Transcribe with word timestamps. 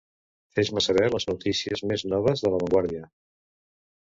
Fes-me 0.59 0.81
saber 0.85 1.03
les 1.15 1.27
notícies 1.31 1.83
més 1.91 2.07
noves 2.15 2.45
de 2.47 2.53
"la 2.55 2.63
Vanguardia". 2.65 3.07